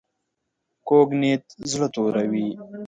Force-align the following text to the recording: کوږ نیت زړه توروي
کوږ 0.87 1.09
نیت 1.21 1.45
زړه 1.71 1.87
توروي 1.93 2.47